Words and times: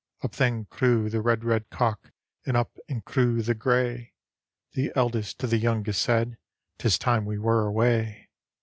Up 0.23 0.31
then 0.33 0.65
crew 0.65 1.11
the 1.11 1.21
red, 1.21 1.43
red 1.43 1.69
cock, 1.69 2.09
And 2.43 2.57
up 2.57 2.75
and 2.89 3.05
crew 3.05 3.43
the 3.43 3.53
gray; 3.53 4.13
The 4.71 4.91
eldest 4.95 5.37
to 5.41 5.45
the 5.45 5.59
youngest 5.59 6.01
said," 6.01 6.39
'Tis 6.79 6.97
time 6.97 7.23
we 7.23 7.37
were 7.37 7.67
away. 7.67 8.31